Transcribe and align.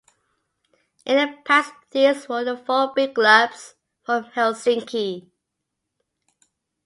In 1.05 1.17
the 1.17 1.37
past 1.45 1.73
these 1.91 2.27
were 2.27 2.43
the 2.43 2.57
four 2.57 2.91
big 2.95 3.13
clubs 3.13 3.75
from 4.03 4.23
Helsinki. 4.31 5.29